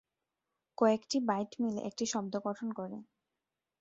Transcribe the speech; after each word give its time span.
কয়েকটি 0.77 1.17
বাইট 1.27 1.51
মিলে 1.59 1.81
একটি 1.81 2.05
শব্দ 2.05 2.33
গঠন 2.45 2.67
করে। 2.71 2.97